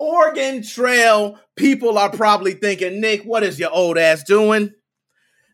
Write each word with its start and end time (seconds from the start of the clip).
Oregon 0.00 0.62
Trail 0.62 1.38
people 1.56 1.98
are 1.98 2.10
probably 2.10 2.54
thinking, 2.54 3.02
Nick, 3.02 3.22
what 3.22 3.42
is 3.42 3.60
your 3.60 3.70
old 3.70 3.98
ass 3.98 4.24
doing? 4.24 4.72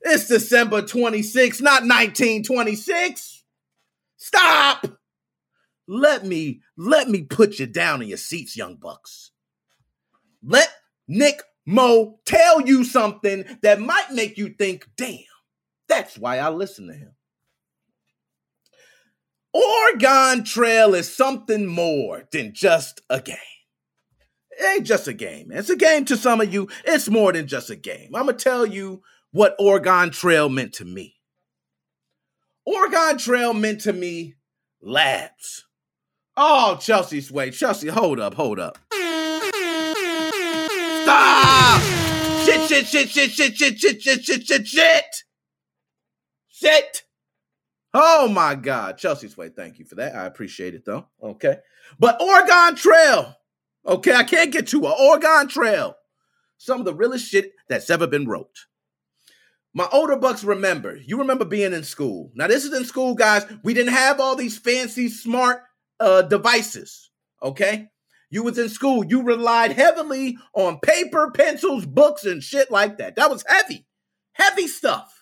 It's 0.03 0.29
December 0.29 0.83
26, 0.83 1.61
not 1.61 1.83
1926. 1.83 3.43
Stop. 4.17 4.87
Let 5.89 6.25
me 6.25 6.63
let 6.77 7.09
me 7.09 7.23
put 7.23 7.59
you 7.59 7.67
down 7.67 8.03
in 8.03 8.09
your 8.09 8.19
seats, 8.19 8.57
young 8.57 8.77
bucks. 8.77 9.33
Let 10.45 10.73
Nick 11.09 11.43
Mo 11.67 12.21
tell 12.25 12.61
you 12.61 12.85
something 12.85 13.45
that 13.63 13.81
might 13.81 14.13
make 14.13 14.39
you 14.39 14.51
think, 14.51 14.89
damn, 14.97 15.19
that's 15.89 16.17
why 16.17 16.39
I 16.39 16.51
listen 16.51 16.87
to 16.87 16.95
him. 16.95 17.13
Oregon 19.53 20.45
Trail 20.45 20.95
is 20.95 21.13
something 21.13 21.67
more 21.67 22.29
than 22.31 22.55
just 22.55 23.01
a 23.11 23.21
game. 23.21 23.56
It 24.59 24.77
ain't 24.77 24.87
just 24.87 25.07
a 25.09 25.13
game. 25.13 25.51
It's 25.53 25.71
a 25.71 25.77
game 25.77 26.05
to 26.07 26.17
some 26.17 26.41
of 26.41 26.53
you. 26.53 26.69
It's 26.85 27.09
more 27.09 27.33
than 27.33 27.47
just 27.47 27.71
a 27.71 27.77
game. 27.77 28.15
I'm 28.15 28.25
going 28.25 28.37
to 28.37 28.43
tell 28.43 28.65
you 28.65 29.03
what 29.33 29.55
Oregon 29.59 30.11
Trail 30.11 30.49
meant 30.49 30.73
to 30.75 30.85
me. 30.85 31.17
Oregon 32.65 33.19
Trail 33.19 33.53
meant 33.53 33.83
to 33.83 33.93
me 33.93 34.35
labs. 34.81 35.67
Oh, 36.37 36.79
Chelsea 36.81 37.21
Sway. 37.21 37.51
Chelsea, 37.51 37.89
hold 37.89 38.19
up, 38.19 38.35
hold 38.35 38.59
up. 38.59 38.79
Stop! 41.03 41.83
Shit, 42.45 42.69
shit, 42.69 42.87
shit, 42.87 43.09
shit, 43.09 43.31
shit, 43.31 43.57
shit, 43.57 43.79
shit, 43.79 44.03
shit, 44.03 44.25
shit, 44.25 44.47
shit, 44.47 44.67
shit. 44.67 45.05
Shit. 46.49 47.03
Oh 47.93 48.29
my 48.29 48.55
God. 48.55 48.99
Chelsea 48.99 49.29
Sway, 49.29 49.51
thank 49.51 49.79
you 49.79 49.85
for 49.85 49.97
that. 49.97 50.15
I 50.15 50.27
appreciate 50.27 50.75
it 50.75 50.85
though. 50.85 51.07
Okay. 51.23 51.59
But 51.99 52.21
Oregon 52.21 52.75
Trail. 52.75 53.35
Okay, 53.87 54.13
I 54.15 54.25
can't 54.25 54.53
get 54.53 54.67
to 54.69 54.87
a 54.87 54.91
Oregon 54.91 55.49
Trail. 55.49 55.97
Some 56.59 56.81
of 56.81 56.87
the 56.87 56.95
realest 56.95 57.29
shit 57.29 57.53
that's 57.69 57.91
ever 57.91 58.07
been 58.07 58.27
wrote. 58.27 58.67
My 59.75 59.87
older 59.93 60.17
bucks 60.17 60.43
remember. 60.43 60.97
You 60.97 61.19
remember 61.19 61.45
being 61.45 61.73
in 61.73 61.85
school. 61.85 62.33
Now, 62.35 62.47
this 62.47 62.65
is 62.65 62.73
in 62.73 62.85
school, 62.85 63.15
guys. 63.15 63.45
We 63.63 63.75
didn't 63.75 63.93
have 63.93 64.21
all 64.21 64.35
these 64.35 64.59
fancy, 64.59 65.09
smart 65.09 65.63
uh, 66.01 66.23
devices. 66.23 67.11
Okay, 67.43 67.89
you 68.31 68.43
was 68.43 68.59
in 68.59 68.71
school. 68.71 69.05
You 69.05 69.23
relied 69.23 69.73
heavily 69.73 70.39
on 70.55 70.81
paper, 70.81 71.31
pencils, 71.31 71.87
books, 71.87 72.25
and 72.25 72.43
shit 72.43 72.71
like 72.71 72.99
that. 72.99 73.17
That 73.17 73.31
was 73.31 73.45
heavy, 73.47 73.87
heavy 74.33 74.67
stuff. 74.67 75.13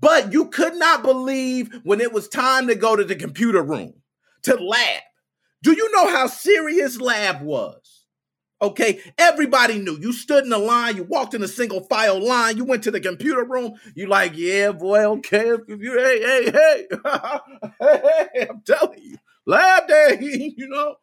But 0.00 0.32
you 0.32 0.48
could 0.48 0.76
not 0.76 1.02
believe 1.02 1.74
when 1.82 2.00
it 2.00 2.12
was 2.12 2.28
time 2.28 2.68
to 2.68 2.74
go 2.74 2.96
to 2.96 3.04
the 3.04 3.16
computer 3.16 3.62
room 3.62 3.94
to 4.42 4.54
lab. 4.54 5.02
Do 5.64 5.72
you 5.72 5.90
know 5.92 6.08
how 6.10 6.26
serious 6.26 7.00
lab 7.00 7.40
was? 7.40 8.04
Okay, 8.60 9.00
everybody 9.16 9.78
knew. 9.78 9.98
You 9.98 10.12
stood 10.12 10.44
in 10.44 10.50
the 10.50 10.58
line, 10.58 10.96
you 10.96 11.04
walked 11.04 11.32
in 11.32 11.42
a 11.42 11.48
single 11.48 11.80
file 11.80 12.22
line, 12.22 12.58
you 12.58 12.66
went 12.66 12.82
to 12.84 12.90
the 12.90 13.00
computer 13.00 13.44
room, 13.44 13.72
you 13.94 14.06
like, 14.06 14.32
yeah, 14.36 14.72
boy, 14.72 15.04
okay, 15.06 15.56
you, 15.66 15.98
hey, 15.98 16.50
hey, 16.50 16.86
hey, 17.80 18.00
hey, 18.34 18.46
I'm 18.48 18.60
telling 18.60 19.02
you, 19.02 19.16
lab 19.46 19.88
day, 19.88 20.52
you 20.56 20.68
know. 20.68 20.96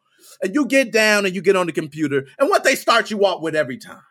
And 0.43 0.53
you 0.53 0.67
get 0.67 0.91
down 0.91 1.25
and 1.25 1.33
you 1.33 1.41
get 1.41 1.55
on 1.55 1.65
the 1.65 1.71
computer, 1.71 2.27
and 2.37 2.47
what 2.47 2.63
they 2.63 2.75
start 2.75 3.09
you 3.09 3.25
off 3.25 3.41
with 3.41 3.55
every 3.55 3.77
time. 3.79 4.03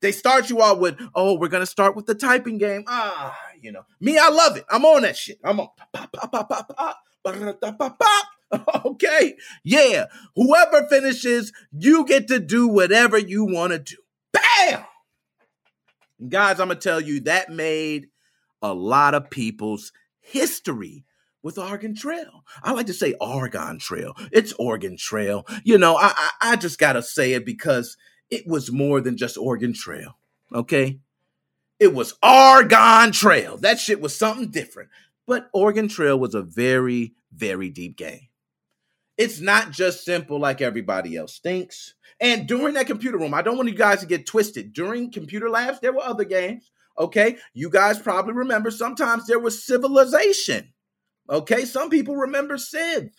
They 0.00 0.10
start 0.10 0.50
you 0.50 0.60
off 0.60 0.78
with, 0.78 1.00
oh, 1.14 1.38
we're 1.38 1.48
gonna 1.48 1.66
start 1.66 1.94
with 1.94 2.06
the 2.06 2.16
typing 2.16 2.58
game. 2.58 2.82
Ah, 2.88 3.38
you 3.60 3.70
know, 3.70 3.82
me, 4.00 4.18
I 4.18 4.28
love 4.28 4.56
it. 4.56 4.64
I'm 4.68 4.84
on 4.84 5.02
that 5.02 5.16
shit. 5.16 5.38
I'm 5.44 5.60
on 5.60 5.68
pop, 5.92 6.12
pop, 6.12 6.32
pop, 6.32 6.48
pop, 6.48 6.98
pop, 7.24 7.78
pop, 7.78 7.98
pop. 8.00 8.26
Okay, 8.84 9.34
yeah. 9.64 10.04
Whoever 10.36 10.86
finishes, 10.88 11.52
you 11.72 12.06
get 12.06 12.28
to 12.28 12.38
do 12.38 12.68
whatever 12.68 13.18
you 13.18 13.44
want 13.44 13.72
to 13.72 13.78
do. 13.80 13.96
Bam! 14.32 14.84
guys, 16.28 16.60
I'm 16.60 16.68
gonna 16.68 16.80
tell 16.80 17.00
you 17.00 17.20
that 17.20 17.50
made 17.50 18.08
a 18.62 18.72
lot 18.72 19.14
of 19.14 19.30
people's 19.30 19.92
history 20.20 21.04
with 21.42 21.58
Oregon 21.58 21.94
Trail. 21.94 22.44
I 22.62 22.72
like 22.72 22.86
to 22.86 22.94
say 22.94 23.14
Oregon 23.20 23.78
Trail. 23.78 24.14
It's 24.32 24.52
Oregon 24.54 24.96
Trail. 24.96 25.46
You 25.64 25.78
know, 25.78 25.96
I, 25.96 26.12
I, 26.16 26.30
I 26.52 26.56
just 26.56 26.78
gotta 26.78 27.02
say 27.02 27.32
it 27.32 27.44
because 27.44 27.96
it 28.30 28.46
was 28.46 28.72
more 28.72 29.00
than 29.00 29.16
just 29.16 29.36
Oregon 29.36 29.74
Trail. 29.74 30.18
Okay, 30.52 31.00
it 31.78 31.92
was 31.92 32.14
Argon 32.22 33.12
Trail. 33.12 33.56
That 33.58 33.78
shit 33.78 34.00
was 34.00 34.16
something 34.16 34.50
different. 34.50 34.90
But 35.26 35.48
Oregon 35.52 35.88
Trail 35.88 36.18
was 36.18 36.34
a 36.34 36.42
very, 36.42 37.14
very 37.32 37.70
deep 37.70 37.96
game. 37.96 38.28
It's 39.16 39.40
not 39.40 39.70
just 39.70 40.04
simple 40.04 40.38
like 40.40 40.60
everybody 40.60 41.16
else 41.16 41.38
thinks. 41.38 41.94
And 42.20 42.46
during 42.46 42.74
that 42.74 42.86
computer 42.86 43.18
room, 43.18 43.34
I 43.34 43.42
don't 43.42 43.56
want 43.56 43.68
you 43.68 43.74
guys 43.74 44.00
to 44.00 44.06
get 44.06 44.26
twisted. 44.26 44.72
During 44.72 45.12
computer 45.12 45.48
labs, 45.48 45.80
there 45.80 45.92
were 45.92 46.02
other 46.02 46.24
games. 46.24 46.70
Okay. 46.98 47.36
You 47.52 47.70
guys 47.70 47.98
probably 47.98 48.34
remember 48.34 48.70
sometimes 48.70 49.26
there 49.26 49.38
was 49.38 49.64
civilization. 49.64 50.72
Okay. 51.28 51.64
Some 51.64 51.90
people 51.90 52.16
remember 52.16 52.58
Civ. 52.58 53.10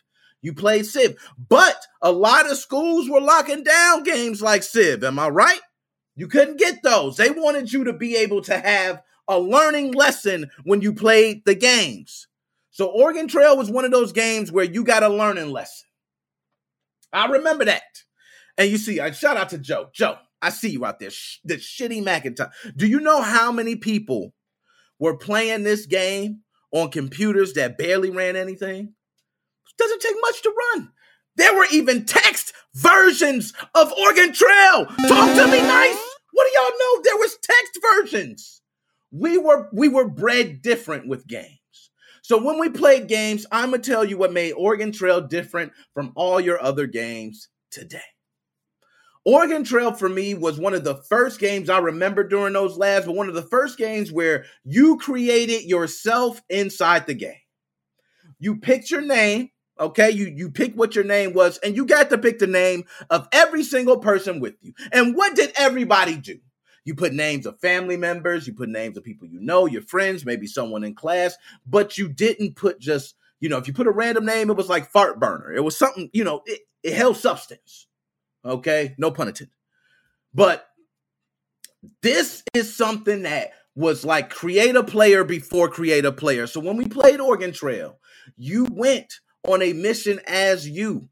You 0.41 0.53
played 0.53 0.85
Civ. 0.85 1.17
But 1.49 1.77
a 2.01 2.11
lot 2.11 2.49
of 2.49 2.57
schools 2.57 3.09
were 3.09 3.21
locking 3.21 3.63
down 3.63 4.03
games 4.03 4.41
like 4.41 4.63
Civ. 4.63 5.03
Am 5.03 5.19
I 5.19 5.29
right? 5.29 5.61
You 6.15 6.27
couldn't 6.27 6.59
get 6.59 6.83
those. 6.83 7.17
They 7.17 7.31
wanted 7.31 7.73
you 7.73 7.83
to 7.85 7.93
be 7.93 8.15
able 8.15 8.41
to 8.43 8.57
have 8.57 9.01
a 9.27 9.39
learning 9.39 9.93
lesson 9.93 10.49
when 10.63 10.81
you 10.81 10.93
played 10.93 11.43
the 11.45 11.55
games. 11.55 12.27
So 12.75 12.87
Oregon 12.87 13.29
Trail 13.29 13.55
was 13.55 13.71
one 13.71 13.85
of 13.85 13.91
those 13.91 14.11
games 14.11 14.51
where 14.51 14.65
you 14.65 14.83
got 14.83 15.01
a 15.01 15.07
learning 15.07 15.49
lesson. 15.49 15.87
I 17.13 17.27
remember 17.27 17.63
that. 17.63 17.83
And 18.57 18.69
you 18.69 18.77
see, 18.77 18.99
I 18.99 19.11
shout 19.11 19.37
out 19.37 19.47
to 19.51 19.57
Joe. 19.57 19.87
Joe, 19.93 20.17
I 20.41 20.49
see 20.49 20.71
you 20.71 20.83
out 20.83 20.99
there. 20.99 21.09
Sh- 21.09 21.37
the 21.45 21.55
shitty 21.55 22.03
Macintosh. 22.03 22.53
Do 22.75 22.85
you 22.85 22.99
know 22.99 23.21
how 23.21 23.53
many 23.53 23.77
people 23.77 24.33
were 24.99 25.15
playing 25.15 25.63
this 25.63 25.85
game 25.85 26.41
on 26.73 26.91
computers 26.91 27.53
that 27.53 27.77
barely 27.77 28.09
ran 28.09 28.35
anything? 28.35 28.79
It 28.89 29.77
doesn't 29.77 30.01
take 30.01 30.17
much 30.19 30.41
to 30.41 30.53
run. 30.73 30.91
There 31.37 31.55
were 31.55 31.67
even 31.71 32.03
text 32.03 32.51
versions 32.73 33.53
of 33.73 33.93
Oregon 33.93 34.33
Trail. 34.33 34.85
Talk 34.85 35.33
to 35.37 35.47
me 35.49 35.61
nice. 35.61 36.09
What 36.33 36.45
do 36.45 36.59
y'all 36.59 36.77
know? 36.77 37.01
There 37.03 37.17
was 37.19 37.37
text 37.41 37.79
versions. 37.81 38.61
We 39.13 39.37
were 39.37 39.69
we 39.71 39.87
were 39.87 40.09
bred 40.09 40.61
different 40.61 41.07
with 41.07 41.25
games. 41.25 41.59
So 42.27 42.41
when 42.41 42.57
we 42.57 42.69
played 42.69 43.07
games, 43.07 43.45
I'm 43.51 43.69
gonna 43.69 43.83
tell 43.83 44.03
you 44.03 44.17
what 44.17 44.33
made 44.33 44.53
Oregon 44.53 44.91
Trail 44.91 45.21
different 45.21 45.73
from 45.93 46.11
all 46.15 46.41
your 46.41 46.59
other 46.59 46.87
games 46.87 47.49
today. 47.69 48.01
Oregon 49.23 49.63
Trail 49.63 49.93
for 49.93 50.09
me 50.09 50.33
was 50.33 50.57
one 50.57 50.73
of 50.73 50.83
the 50.83 50.95
first 50.95 51.39
games 51.39 51.69
I 51.69 51.77
remember 51.77 52.23
during 52.23 52.53
those 52.53 52.79
labs, 52.79 53.05
but 53.05 53.13
one 53.13 53.29
of 53.29 53.35
the 53.35 53.43
first 53.43 53.77
games 53.77 54.11
where 54.11 54.45
you 54.63 54.97
created 54.97 55.65
yourself 55.65 56.41
inside 56.49 57.05
the 57.05 57.13
game. 57.13 57.35
You 58.39 58.57
picked 58.57 58.89
your 58.89 59.01
name, 59.01 59.51
okay? 59.79 60.09
You 60.09 60.25
you 60.25 60.49
pick 60.49 60.73
what 60.73 60.95
your 60.95 61.05
name 61.05 61.33
was, 61.33 61.59
and 61.59 61.75
you 61.75 61.85
got 61.85 62.09
to 62.09 62.17
pick 62.17 62.39
the 62.39 62.47
name 62.47 62.85
of 63.11 63.27
every 63.33 63.61
single 63.61 63.99
person 63.99 64.39
with 64.39 64.55
you. 64.61 64.73
And 64.91 65.15
what 65.15 65.35
did 65.35 65.51
everybody 65.55 66.17
do? 66.17 66.39
You 66.85 66.95
put 66.95 67.13
names 67.13 67.45
of 67.45 67.59
family 67.59 67.97
members, 67.97 68.47
you 68.47 68.53
put 68.53 68.69
names 68.69 68.95
of 68.95 69.03
people 69.03 69.27
you 69.27 69.41
know, 69.41 69.65
your 69.65 69.81
friends, 69.81 70.25
maybe 70.25 70.47
someone 70.47 70.83
in 70.83 70.95
class, 70.95 71.35
but 71.65 71.97
you 71.97 72.07
didn't 72.07 72.55
put 72.55 72.79
just, 72.79 73.15
you 73.39 73.49
know, 73.49 73.57
if 73.57 73.67
you 73.67 73.73
put 73.73 73.87
a 73.87 73.91
random 73.91 74.25
name, 74.25 74.49
it 74.49 74.55
was 74.55 74.69
like 74.69 74.91
fart 74.91 75.19
burner. 75.19 75.51
It 75.51 75.63
was 75.63 75.77
something, 75.77 76.09
you 76.13 76.23
know, 76.23 76.41
it, 76.45 76.61
it 76.83 76.93
held 76.93 77.17
substance. 77.17 77.87
Okay, 78.45 78.95
no 78.97 79.11
pun 79.11 79.27
intended. 79.27 79.51
But 80.33 80.67
this 82.01 82.43
is 82.53 82.73
something 82.73 83.23
that 83.23 83.51
was 83.75 84.05
like 84.05 84.29
create 84.29 84.75
a 84.75 84.83
player 84.83 85.23
before 85.23 85.69
create 85.69 86.05
a 86.05 86.11
player. 86.11 86.47
So 86.47 86.59
when 86.59 86.77
we 86.77 86.87
played 86.87 87.19
Oregon 87.19 87.51
Trail, 87.51 87.99
you 88.37 88.67
went 88.71 89.19
on 89.47 89.61
a 89.61 89.73
mission 89.73 90.19
as 90.27 90.67
you. 90.67 91.09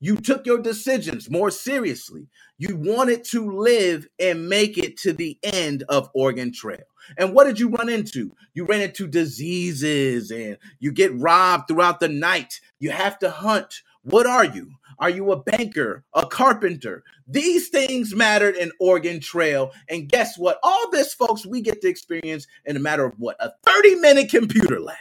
You 0.00 0.16
took 0.16 0.46
your 0.46 0.58
decisions 0.58 1.30
more 1.30 1.50
seriously. 1.50 2.26
You 2.58 2.74
wanted 2.76 3.22
to 3.26 3.50
live 3.50 4.08
and 4.18 4.48
make 4.48 4.78
it 4.78 4.96
to 4.98 5.12
the 5.12 5.38
end 5.42 5.84
of 5.90 6.10
Oregon 6.14 6.52
Trail. 6.52 6.84
And 7.18 7.34
what 7.34 7.44
did 7.44 7.60
you 7.60 7.68
run 7.68 7.88
into? 7.88 8.34
You 8.54 8.64
ran 8.64 8.80
into 8.80 9.06
diseases 9.06 10.30
and 10.30 10.56
you 10.78 10.92
get 10.92 11.18
robbed 11.18 11.68
throughout 11.68 12.00
the 12.00 12.08
night. 12.08 12.60
You 12.78 12.90
have 12.90 13.18
to 13.20 13.30
hunt. 13.30 13.82
What 14.02 14.26
are 14.26 14.44
you? 14.44 14.72
Are 14.98 15.10
you 15.10 15.32
a 15.32 15.42
banker, 15.42 16.04
a 16.14 16.26
carpenter? 16.26 17.04
These 17.26 17.68
things 17.68 18.14
mattered 18.14 18.56
in 18.56 18.72
Oregon 18.80 19.20
Trail. 19.20 19.72
And 19.88 20.08
guess 20.08 20.38
what? 20.38 20.58
All 20.62 20.90
this, 20.90 21.14
folks, 21.14 21.44
we 21.44 21.60
get 21.60 21.82
to 21.82 21.88
experience 21.88 22.46
in 22.64 22.76
a 22.76 22.80
matter 22.80 23.04
of 23.04 23.14
what? 23.18 23.36
A 23.40 23.52
30 23.66 23.96
minute 23.96 24.30
computer 24.30 24.80
lab. 24.80 24.96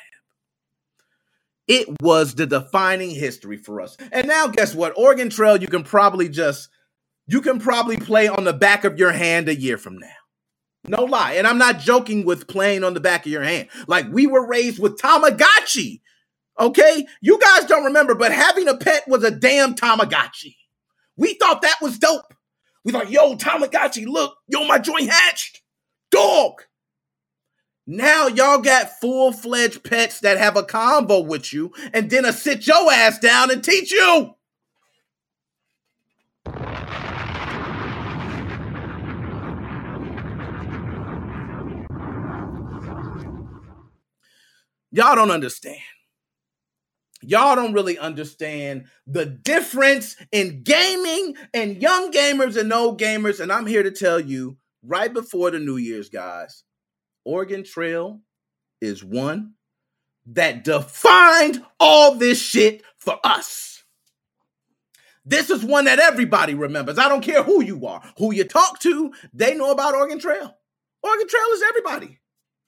It 1.69 1.88
was 2.01 2.33
the 2.33 2.48
defining 2.48 3.12
history 3.12 3.57
for 3.57 3.80
us. 3.80 3.95
And 4.12 4.27
now, 4.27 4.48
guess 4.48 4.74
what? 4.74 4.98
Oregon 4.98 5.30
Trail, 5.30 5.56
you 5.56 5.68
can 5.68 5.83
probably 5.83 6.27
just, 6.27 6.68
you 7.27 7.42
can 7.42 7.60
probably 7.60 7.95
play 7.95 8.27
on 8.27 8.44
the 8.44 8.54
back 8.54 8.86
of 8.86 8.98
your 8.98 9.12
hand 9.12 9.48
a 9.48 9.56
year 9.56 9.77
from 9.77 10.00
now. 10.00 10.07
No 10.88 11.04
lie. 11.04 11.33
And 11.33 11.45
I'm 11.45 11.60
not 11.60 11.77
joking 11.77 12.25
with 12.25 12.48
playing 12.48 12.83
on 12.83 12.95
the 12.95 13.00
back 13.00 13.27
of 13.27 13.31
your 13.31 13.44
hand. 13.44 13.68
Like 13.88 14.07
we 14.12 14.25
were 14.25 14.48
raised 14.48 14.80
with 14.80 14.98
Tamagotchi. 14.98 16.01
Okay? 16.60 17.06
You 17.21 17.38
guys 17.39 17.66
don't 17.66 17.86
remember, 17.86 18.16
but 18.16 18.31
having 18.31 18.68
a 18.68 18.75
pet 18.75 19.04
was 19.07 19.24
a 19.24 19.30
damn 19.30 19.75
Tamagotchi. 19.75 20.56
We 21.18 21.36
thought 21.36 21.62
that 21.62 21.77
was 21.83 22.00
dope. 22.00 22.33
We 22.83 22.92
thought, 22.92 23.12
yo, 23.12 23.36
Tamagotchi, 23.36 24.07
look, 24.07 24.36
yo, 24.48 24.66
my 24.66 24.80
joint 24.80 25.12
hatched. 25.12 25.62
Dog. 26.10 26.63
Now 27.91 28.27
y'all 28.27 28.62
got 28.62 29.00
full 29.00 29.31
fledged 29.31 29.83
pets 29.83 30.19
that 30.19 30.38
have 30.38 30.56
a 30.56 30.62
combo 30.62 31.21
with 31.21 31.51
you 31.51 31.74
and 31.91 32.07
then 32.07 32.24
a 32.24 32.31
sit 32.31 32.68
your 32.68 32.91
ass 32.91 33.18
down 33.18 33.50
and 33.50 33.63
teach 33.63 33.91
you. 33.91 34.36
Y'all 44.92 45.15
don't 45.15 45.31
understand. 45.31 45.80
Y'all 47.24 47.56
don't 47.56 47.74
really 47.74 47.97
understand 47.97 48.85
the 49.07 49.25
difference 49.25 50.15
in 50.31 50.62
gaming 50.62 51.33
and 51.56 51.81
young 51.81 52.12
gamers 52.12 52.56
and 52.56 52.71
old 52.71 53.01
gamers. 53.01 53.39
And 53.39 53.51
I'm 53.51 53.65
here 53.65 53.81
to 53.81 53.89
tell 53.89 54.19
you 54.19 54.57
right 54.83 55.12
before 55.12 55.50
the 55.50 55.57
New 55.57 55.77
Year's, 55.77 56.09
guys, 56.09 56.63
Oregon 57.29 57.63
Trail 57.63 58.21
is 58.81 59.03
one 59.03 59.53
that 60.25 60.63
defined 60.63 61.63
all 61.79 62.15
this 62.15 62.41
shit 62.41 62.81
for 62.97 63.19
us. 63.23 63.83
This 65.25 65.51
is 65.51 65.63
one 65.63 65.85
that 65.85 65.99
everybody 65.99 66.55
remembers. 66.55 66.97
I 66.97 67.07
don't 67.07 67.21
care 67.21 67.43
who 67.43 67.63
you 67.63 67.85
are, 67.85 68.01
who 68.17 68.33
you 68.33 68.45
talk 68.45 68.79
to, 68.79 69.13
they 69.31 69.53
know 69.53 69.69
about 69.69 69.93
Oregon 69.93 70.17
Trail. 70.17 70.55
Oregon 71.03 71.27
Trail 71.27 71.47
is 71.53 71.63
everybody. 71.69 72.19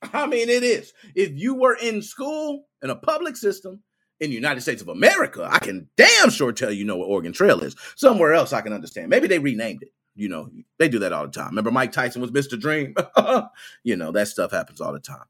I 0.14 0.28
mean, 0.28 0.48
it 0.48 0.62
is. 0.62 0.94
If 1.16 1.32
you 1.34 1.56
were 1.56 1.76
in 1.76 2.04
school 2.04 2.66
in 2.84 2.92
a 2.92 2.96
public 2.96 3.38
system 3.38 3.82
in 4.20 4.30
the 4.30 4.36
United 4.36 4.62
States 4.62 4.84
of 4.84 4.90
America, 4.90 5.48
I 5.50 5.58
can 5.58 5.90
damn 5.98 6.30
sure 6.30 6.52
tell 6.52 6.72
you 6.72 6.86
know 6.86 6.98
what 6.98 7.10
Oregon 7.10 7.34
Trail 7.34 7.62
is. 7.62 7.76
Somewhere 7.96 8.34
else, 8.34 8.54
I 8.54 8.62
can 8.62 8.74
understand. 8.74 9.10
Maybe 9.10 9.28
they 9.28 9.40
renamed 9.40 9.82
it. 9.82 9.90
You 10.16 10.30
know, 10.30 10.50
they 10.78 10.90
do 10.90 11.00
that 11.00 11.14
all 11.14 11.26
the 11.26 11.32
time. 11.32 11.50
Remember, 11.50 11.72
Mike 11.72 11.92
Tyson 11.92 12.22
was 12.22 12.32
Mr. 12.32 12.60
Dream? 12.60 12.96
you 13.84 13.96
know, 13.96 14.12
that 14.12 14.28
stuff 14.28 14.52
happens 14.52 14.82
all 14.82 14.94
the 14.94 15.00
time. 15.00 15.26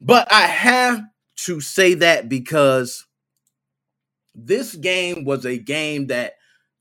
But 0.00 0.30
I 0.32 0.42
have 0.42 1.02
to 1.36 1.60
say 1.60 1.94
that 1.94 2.28
because 2.28 3.06
this 4.34 4.74
game 4.74 5.24
was 5.24 5.46
a 5.46 5.58
game 5.58 6.08
that 6.08 6.34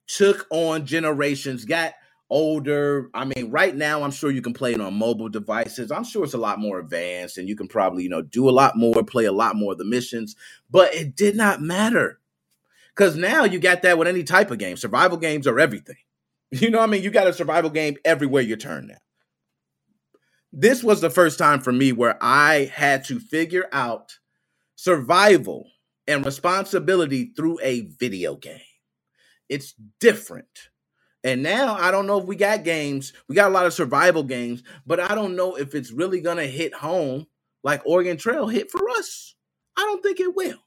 took 0.07 0.47
on 0.49 0.85
generations, 0.85 1.65
got 1.65 1.93
older. 2.29 3.09
I 3.13 3.25
mean, 3.25 3.51
right 3.51 3.75
now, 3.75 4.03
I'm 4.03 4.11
sure 4.11 4.31
you 4.31 4.41
can 4.41 4.53
play 4.53 4.73
it 4.73 4.81
on 4.81 4.93
mobile 4.93 5.29
devices. 5.29 5.91
I'm 5.91 6.03
sure 6.03 6.23
it's 6.23 6.33
a 6.33 6.39
lot 6.39 6.59
more 6.59 6.79
advanced 6.79 7.37
and 7.37 7.47
you 7.47 7.55
can 7.55 7.67
probably, 7.67 8.03
you 8.03 8.09
know, 8.09 8.21
do 8.21 8.49
a 8.49 8.51
lot 8.51 8.75
more, 8.77 9.03
play 9.03 9.25
a 9.25 9.31
lot 9.31 9.55
more 9.55 9.73
of 9.73 9.77
the 9.77 9.85
missions, 9.85 10.35
but 10.69 10.93
it 10.93 11.15
did 11.15 11.35
not 11.35 11.61
matter. 11.61 12.19
Because 12.95 13.15
now 13.15 13.43
you 13.43 13.59
got 13.59 13.83
that 13.83 13.97
with 13.97 14.07
any 14.07 14.23
type 14.23 14.51
of 14.51 14.57
game. 14.57 14.77
Survival 14.77 15.17
games 15.17 15.47
are 15.47 15.59
everything. 15.59 15.97
You 16.51 16.69
know 16.69 16.79
what 16.79 16.89
I 16.89 16.91
mean? 16.91 17.03
You 17.03 17.11
got 17.11 17.27
a 17.27 17.33
survival 17.33 17.69
game 17.69 17.95
everywhere 18.03 18.41
you 18.41 18.57
turn 18.57 18.87
now. 18.87 18.97
This 20.51 20.83
was 20.83 20.99
the 20.99 21.09
first 21.09 21.39
time 21.39 21.61
for 21.61 21.71
me 21.71 21.93
where 21.93 22.17
I 22.21 22.69
had 22.73 23.05
to 23.05 23.19
figure 23.19 23.69
out 23.71 24.17
survival 24.75 25.69
and 26.07 26.25
responsibility 26.25 27.31
through 27.35 27.59
a 27.61 27.87
video 27.99 28.35
game. 28.35 28.59
It's 29.47 29.73
different. 30.01 30.69
And 31.23 31.41
now 31.41 31.75
I 31.75 31.91
don't 31.91 32.07
know 32.07 32.19
if 32.19 32.25
we 32.25 32.35
got 32.35 32.65
games. 32.65 33.13
We 33.29 33.35
got 33.35 33.49
a 33.49 33.53
lot 33.53 33.65
of 33.65 33.73
survival 33.73 34.23
games, 34.23 34.63
but 34.85 34.99
I 34.99 35.15
don't 35.15 35.37
know 35.37 35.55
if 35.55 35.73
it's 35.73 35.91
really 35.91 36.19
going 36.19 36.37
to 36.37 36.47
hit 36.47 36.73
home 36.73 37.27
like 37.63 37.85
Oregon 37.85 38.17
Trail 38.17 38.47
hit 38.47 38.71
for 38.71 38.89
us. 38.89 39.35
I 39.77 39.81
don't 39.81 40.01
think 40.03 40.19
it 40.19 40.35
will. 40.35 40.59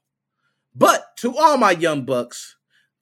But 0.73 1.05
to 1.17 1.37
all 1.37 1.57
my 1.57 1.71
young 1.71 2.05
bucks, 2.05 2.55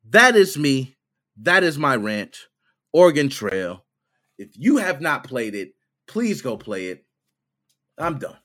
that 0.09 0.35
is 0.35 0.57
me. 0.57 0.97
That 1.37 1.63
is 1.63 1.77
my 1.77 1.95
rant. 1.95 2.37
Oregon 2.93 3.29
Trail. 3.29 3.83
If 4.37 4.49
you 4.53 4.77
have 4.77 5.01
not 5.01 5.23
played 5.23 5.55
it, 5.55 5.73
please 6.07 6.41
go 6.41 6.57
play 6.57 6.87
it. 6.87 7.05
I'm 7.97 8.19
done. 8.19 8.37